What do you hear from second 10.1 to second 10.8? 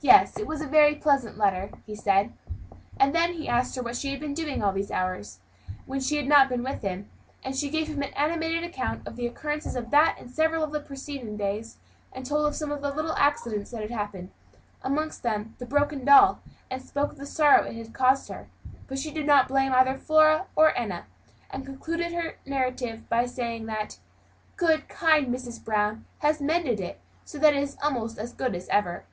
and several of the